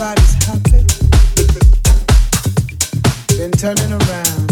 everybody's 0.00 0.34
happy, 0.46 0.82
then 3.36 3.50
turning 3.50 3.92
around. 3.92 4.50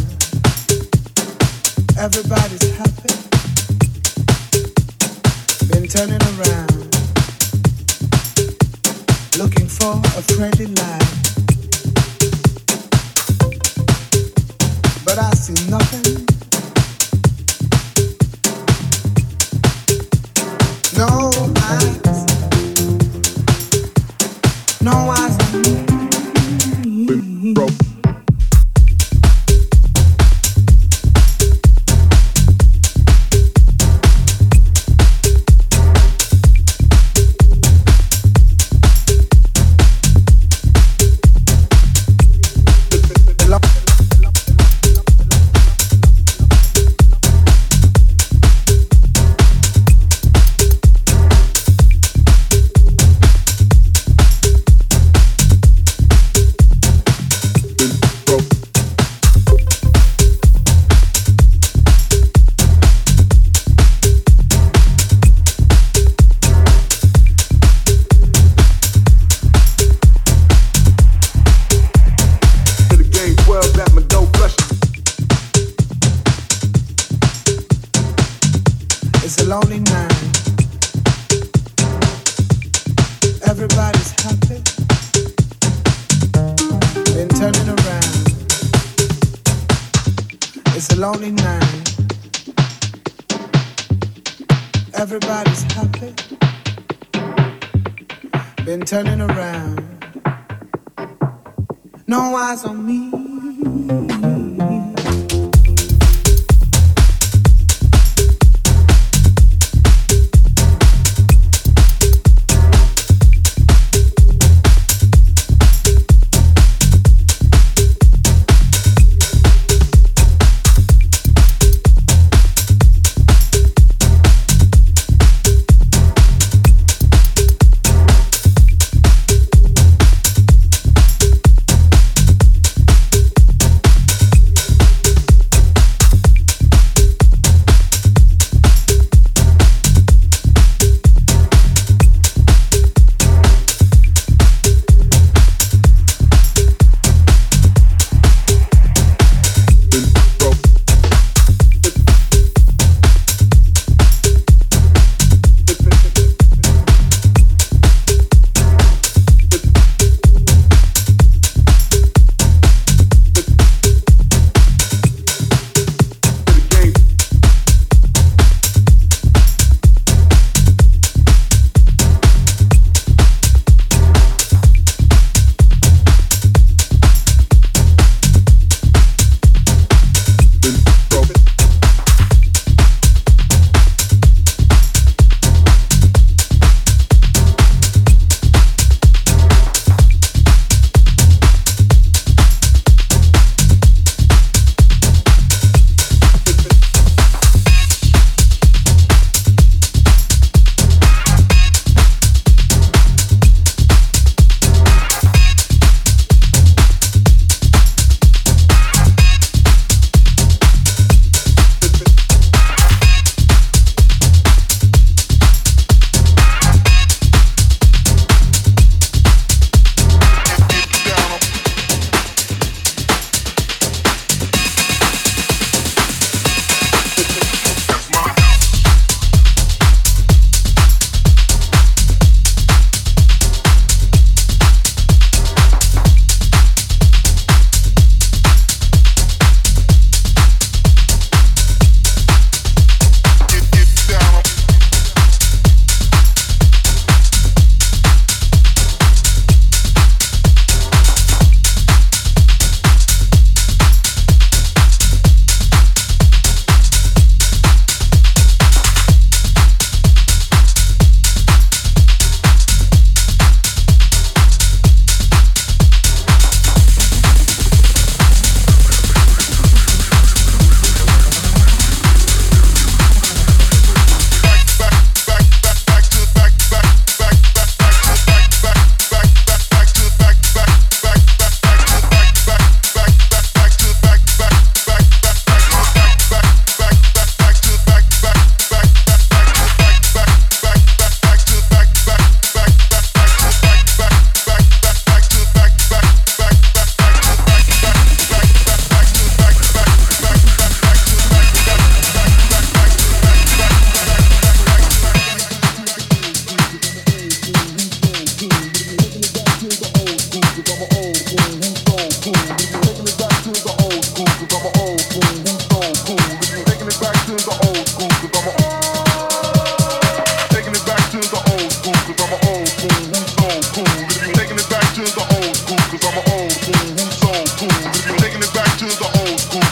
Everybody's 1.97 2.77
happy, 2.77 3.15
Been 5.69 5.89
turning 5.89 6.21
around. 6.37 6.97
Looking 9.39 9.69
for 9.69 9.95
a 10.19 10.23
friendly 10.23 10.67
light. 10.67 11.09
But 15.05 15.19
I 15.19 15.31
see 15.31 15.71
nothing. 15.71 16.28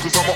cause 0.06 0.18
I'm 0.18 0.30
a 0.30 0.35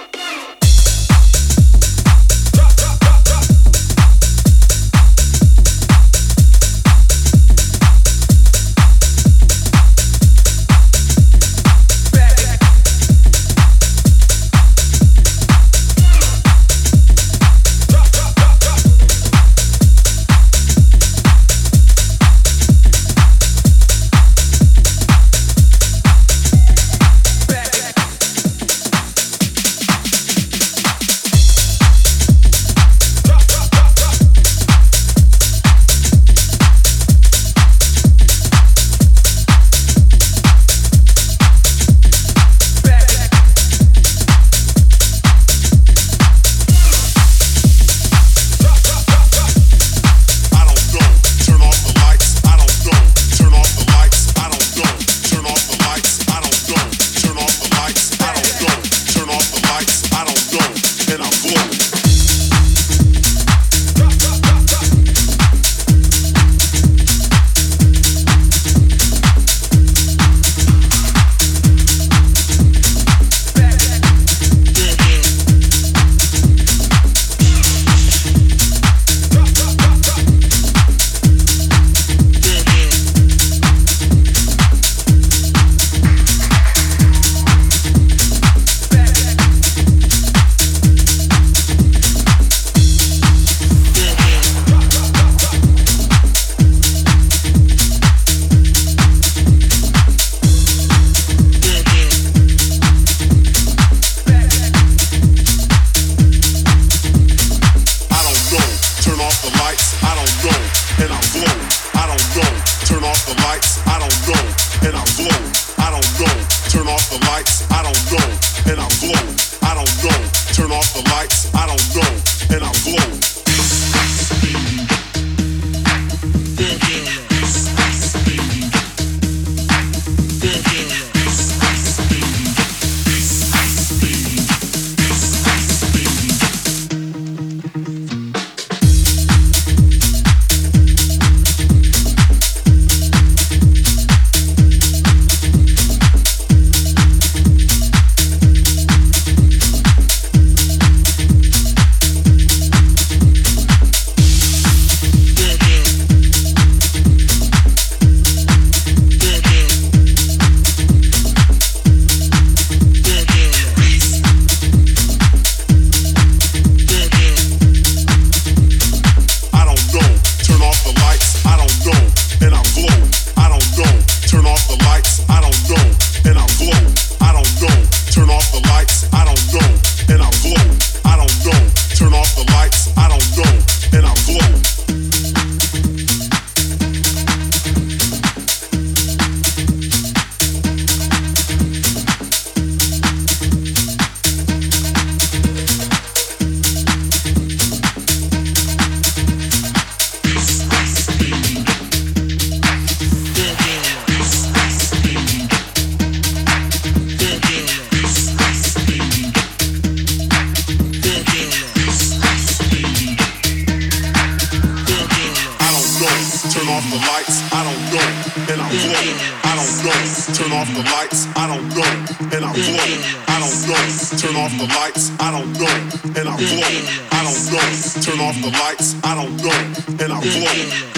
I 218.81 219.53
don't 219.55 219.75
know. 219.85 219.93
Turn 220.33 220.51
off 220.57 220.69
the 220.73 220.81
lights, 220.89 221.27
I 221.37 221.45
don't 221.45 221.69
know, 221.69 221.85
and 222.33 222.45
I 222.45 222.51
blow. 222.51 222.89
I 223.27 223.37
don't 223.37 223.57
know. 223.69 223.77
Turn 224.17 224.35
off 224.35 224.53
the 224.57 224.65
lights, 224.73 225.11
I 225.19 225.29
don't 225.29 225.53
know, 225.53 225.69
and 226.17 226.27
I 226.27 226.35
blow. 226.37 226.65
I 227.11 227.21
don't 227.21 227.41
know. 227.51 227.61
Turn 228.01 228.19
off 228.19 228.37
the 228.41 228.49
lights, 228.49 228.95
I 229.03 229.13
don't 229.15 229.37
know, 229.37 229.53
and 230.01 230.11
I 230.11 230.19
blow. 230.21 230.91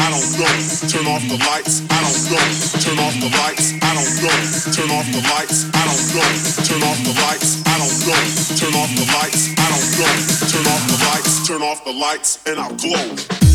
I 0.00 0.10
don't 0.10 0.28
know. 0.38 0.48
Turn 0.88 1.06
off 1.06 1.22
the 1.28 1.36
lights. 1.44 1.82
I 1.90 2.00
don't 2.02 2.20
know. 2.32 2.40
Turn 2.80 2.98
off 2.98 3.14
the 3.20 3.28
lights. 3.36 3.72
I 3.80 3.94
don't 3.96 4.12
know. 4.22 4.32
Turn 4.72 4.90
off 4.90 5.06
the 5.12 5.20
lights. 5.28 5.68
I 5.72 5.84
don't 5.88 6.04
know. 6.12 6.26
Turn 6.66 6.82
off 6.82 6.98
the 7.04 7.12
lights. 7.20 7.62
I 7.66 7.78
don't 7.78 7.96
know. 8.06 8.20
Turn 8.56 8.74
off 8.74 8.90
the 8.96 9.06
lights. 9.12 9.42
I 9.56 9.68
don't 9.72 9.88
know. 9.98 10.12
Turn 10.52 10.66
off 10.66 10.82
the 10.88 10.98
lights. 11.04 11.46
Turn 11.46 11.62
off 11.62 11.84
the 11.84 11.92
lights, 11.92 12.38
and 12.46 12.58
I'll 12.58 12.74
glow. 12.76 13.51